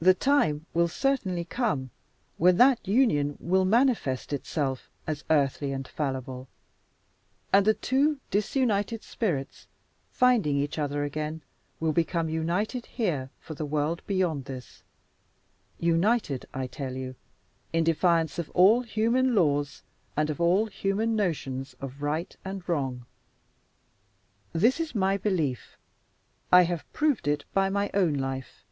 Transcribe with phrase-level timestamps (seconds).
[0.00, 1.90] The time will certainly come
[2.38, 6.48] when that union will manifest itself as earthly and fallible;
[7.52, 9.68] and the two disunited spirits,
[10.10, 11.40] finding each other again,
[11.78, 14.82] will become united here for the world beyond this
[15.78, 17.14] united, I tell you,
[17.72, 19.84] in defiance of all human laws
[20.16, 23.06] and of all human notions of right and wrong.
[24.52, 25.76] "This is my belief.
[26.50, 28.64] I have proved it by my own life.